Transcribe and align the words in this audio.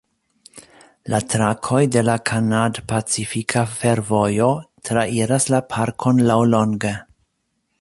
La 1.13 1.17
trakoj 1.33 1.81
de 1.95 2.01
la 2.07 2.15
Kanad-Pacifika 2.29 3.63
Fervojo 3.75 4.49
trairas 4.89 5.49
la 5.57 5.61
parkon 5.75 6.25
laŭlonge. 6.33 6.95